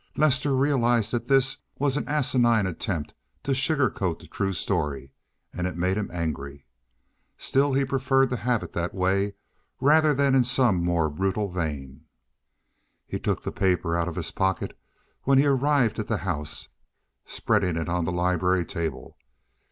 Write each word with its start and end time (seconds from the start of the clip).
Lester 0.15 0.55
realized 0.55 1.11
that 1.13 1.27
this 1.27 1.57
was 1.77 1.95
an 1.95 2.07
asinine 2.07 2.65
attempt 2.65 3.13
to 3.43 3.53
sugar 3.53 3.87
coat 3.91 4.17
the 4.19 4.25
true 4.25 4.51
story 4.51 5.11
and 5.53 5.67
it 5.67 5.77
made 5.77 5.95
him 5.95 6.09
angry. 6.11 6.65
Still 7.37 7.73
he 7.73 7.85
preferred 7.85 8.31
to 8.31 8.37
have 8.37 8.63
it 8.63 8.71
that 8.71 8.95
way 8.95 9.35
rather 9.79 10.11
than 10.15 10.33
in 10.33 10.43
some 10.43 10.83
more 10.83 11.07
brutal 11.07 11.51
vein. 11.51 12.05
He 13.05 13.19
took 13.19 13.43
the 13.43 13.51
paper 13.51 13.95
out 13.95 14.07
of 14.07 14.15
his 14.15 14.31
pocket 14.31 14.75
when 15.21 15.37
he 15.37 15.45
arrived 15.45 15.99
at 15.99 16.07
the 16.07 16.17
house, 16.25 16.69
spreading 17.25 17.77
it 17.77 17.87
on 17.87 18.03
the 18.03 18.11
library 18.11 18.65
table. 18.65 19.17